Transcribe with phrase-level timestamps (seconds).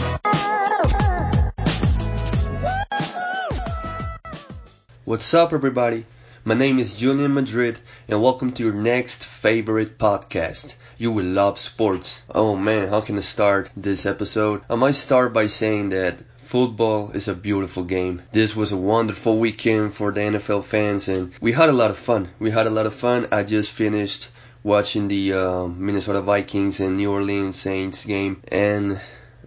[0.00, 0.18] com.
[5.04, 6.06] What's up, everybody?
[6.44, 7.78] My name is Julian Madrid,
[8.08, 10.74] and welcome to your next favorite podcast.
[10.98, 12.22] You will love sports.
[12.34, 14.62] Oh man, how can I start this episode?
[14.68, 18.22] I might start by saying that Football is a beautiful game.
[18.32, 21.98] This was a wonderful weekend for the NFL fans, and we had a lot of
[21.98, 22.28] fun.
[22.38, 23.26] We had a lot of fun.
[23.32, 24.28] I just finished
[24.62, 29.00] watching the uh, Minnesota Vikings and New Orleans Saints game, and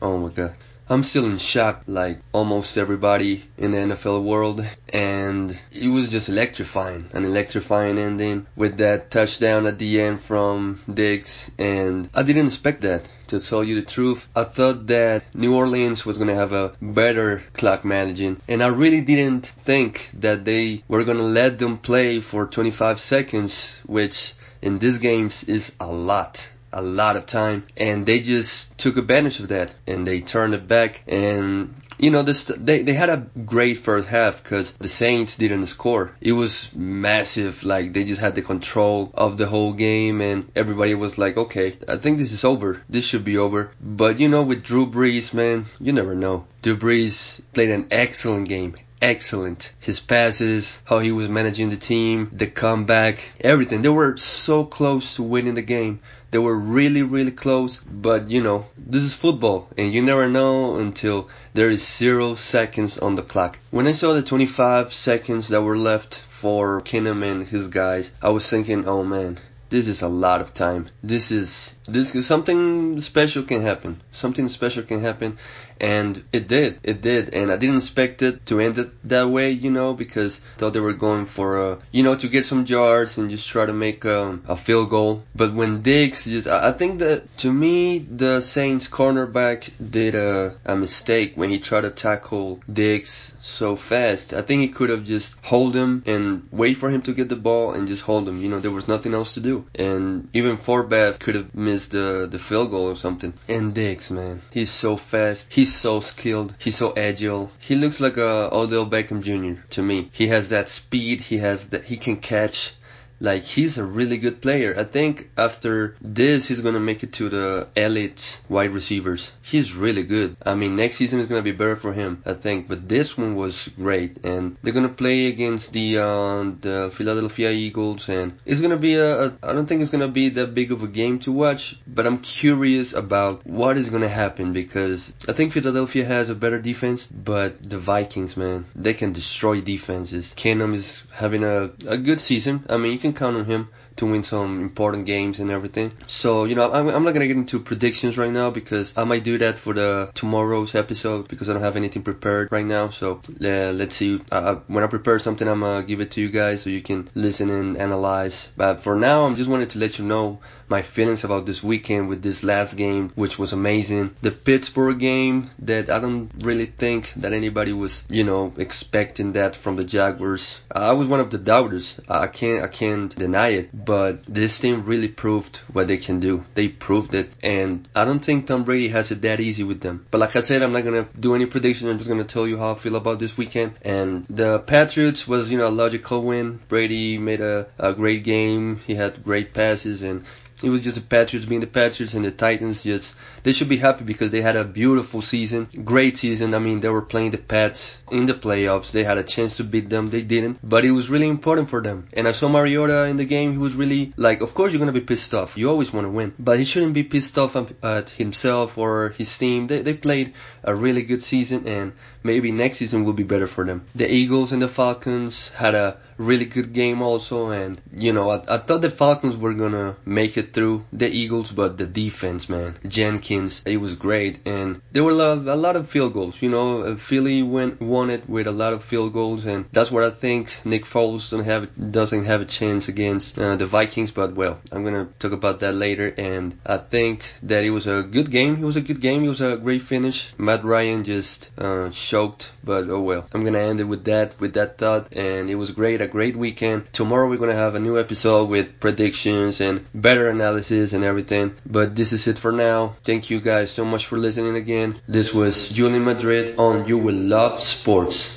[0.00, 0.54] oh my god,
[0.90, 6.30] I'm still in shock, like almost everybody in the NFL world, and it was just
[6.30, 12.46] electrifying, an electrifying ending with that touchdown at the end from Diggs, and I didn't
[12.46, 13.10] expect that.
[13.26, 17.42] To tell you the truth, I thought that New Orleans was gonna have a better
[17.52, 22.46] clock managing, and I really didn't think that they were gonna let them play for
[22.46, 28.20] 25 seconds, which in these games is a lot a lot of time and they
[28.20, 32.82] just took advantage of that and they turned it back and you know this they
[32.82, 36.12] they had a great first half because the Saints didn't score.
[36.20, 40.94] It was massive like they just had the control of the whole game and everybody
[40.94, 42.82] was like okay I think this is over.
[42.88, 43.72] This should be over.
[43.80, 46.46] But you know with Drew Brees man you never know.
[46.62, 49.72] Drew Brees played an excellent game excellent.
[49.80, 53.82] His passes, how he was managing the team, the comeback, everything.
[53.82, 56.00] They were so close to winning the game.
[56.30, 60.76] They were really, really close, but you know, this is football, and you never know
[60.76, 63.58] until there is zero seconds on the clock.
[63.70, 68.28] When I saw the 25 seconds that were left for Keenum and his guys, I
[68.28, 69.38] was thinking, oh man,
[69.70, 70.86] this is a lot of time.
[71.02, 74.02] This is this something special can happen.
[74.12, 75.38] Something special can happen,
[75.80, 76.80] and it did.
[76.82, 80.40] It did, and I didn't expect it to end it that way, you know, because
[80.56, 83.48] I thought they were going for a, you know, to get some yards and just
[83.48, 85.22] try to make um, a field goal.
[85.34, 90.76] But when Diggs just, I think that to me the Saints cornerback did a, a
[90.76, 94.34] mistake when he tried to tackle Diggs so fast.
[94.34, 97.36] I think he could have just hold him and wait for him to get the
[97.36, 98.42] ball and just hold him.
[98.42, 102.28] You know, there was nothing else to do, and even Forbath could have missed the
[102.30, 103.32] the field goal or something.
[103.48, 105.52] And Diggs, man, he's so fast.
[105.52, 106.54] He's so skilled.
[106.58, 107.50] He's so agile.
[107.58, 109.60] He looks like a Odell Beckham Jr.
[109.70, 110.10] to me.
[110.12, 111.20] He has that speed.
[111.20, 111.84] He has that.
[111.84, 112.72] He can catch.
[113.20, 114.74] Like he's a really good player.
[114.78, 119.32] I think after this he's gonna make it to the elite wide receivers.
[119.42, 120.36] He's really good.
[120.44, 122.68] I mean next season is gonna be better for him, I think.
[122.68, 128.08] But this one was great, and they're gonna play against the uh, the Philadelphia Eagles,
[128.08, 129.38] and it's gonna be a, a.
[129.42, 132.18] I don't think it's gonna be that big of a game to watch, but I'm
[132.18, 137.68] curious about what is gonna happen because I think Philadelphia has a better defense, but
[137.68, 140.34] the Vikings, man, they can destroy defenses.
[140.36, 142.64] Keenum is having a a good season.
[142.68, 145.92] I mean you can count on him to win some important games and everything.
[146.06, 149.04] So, you know, I'm, I'm not going to get into predictions right now because I
[149.04, 152.90] might do that for the tomorrow's episode because I don't have anything prepared right now.
[152.90, 154.20] So, uh, let's see.
[154.30, 156.82] Uh, when I prepare something, I'm going to give it to you guys so you
[156.82, 158.48] can listen and analyze.
[158.56, 162.08] But for now, I'm just wanted to let you know my feelings about this weekend
[162.08, 164.14] with this last game, which was amazing.
[164.20, 169.56] The Pittsburgh game that I don't really think that anybody was, you know, expecting that
[169.56, 170.60] from the Jaguars.
[170.70, 171.98] I was one of the doubters.
[172.08, 176.44] I can't, I can't deny it but this team really proved what they can do.
[176.52, 180.04] They proved it, and I don't think Tom Brady has it that easy with them.
[180.10, 181.90] But like I said, I'm not gonna do any predictions.
[181.90, 183.72] I'm just gonna tell you how I feel about this weekend.
[183.80, 186.60] And the Patriots was, you know, a logical win.
[186.68, 188.78] Brady made a, a great game.
[188.86, 190.26] He had great passes, and
[190.62, 193.14] it was just the Patriots being the Patriots and the Titans just
[193.44, 196.52] they should be happy because they had a beautiful season, great season.
[196.52, 198.90] I mean, they were playing the Pats in the playoffs.
[198.90, 200.10] They had a chance to beat them.
[200.10, 202.08] They didn't, but it was really important for them.
[202.12, 203.52] And I saw Mariota in the game.
[203.52, 205.56] He was really like, of course you're gonna be pissed off.
[205.56, 209.36] You always want to win, but he shouldn't be pissed off at himself or his
[209.38, 209.68] team.
[209.68, 211.92] They they played a really good season, and
[212.22, 213.84] maybe next season will be better for them.
[213.94, 218.56] The Eagles and the Falcons had a really good game also, and you know I,
[218.56, 222.78] I thought the Falcons were gonna make it through the Eagles, but the defense, man,
[222.86, 226.40] Jenkins, it was great, and there were a lot, of, a lot of field goals.
[226.42, 229.90] You know, uh, Philly went won it with a lot of field goals, and that's
[229.90, 234.10] what I think Nick Foles don't have doesn't have a chance against uh, the Vikings.
[234.10, 238.02] But well, I'm gonna talk about that later, and I think that it was a
[238.02, 238.62] good game.
[238.62, 239.24] It was a good game.
[239.24, 240.32] It was a great finish.
[240.38, 243.26] Matt Ryan just uh, choked, but oh well.
[243.32, 246.36] I'm gonna end it with that with that thought, and it was great, a great
[246.36, 246.92] weekend.
[246.92, 251.54] Tomorrow we're gonna have a new episode with predictions and better analysis and everything.
[251.66, 252.96] But this is it for now.
[253.04, 255.00] Thank you guys so much for listening again.
[255.08, 258.36] This was Julian Madrid on You Will Love Sports.